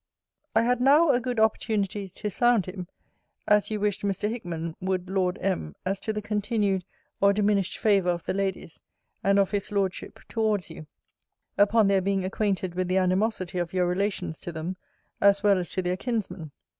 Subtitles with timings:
[0.55, 2.87] I had now a good opportunity to sound him,
[3.47, 4.27] as you wished Mr.
[4.27, 5.75] Hickman would Lord M.
[5.85, 6.85] as to the continued
[7.21, 8.81] or diminished favour of the ladies,
[9.23, 10.87] and of his Lordship, towards you,
[11.55, 14.75] upon their being acquainted with the animosity of your relations to them,
[15.21, 16.51] as well as to their kinsman.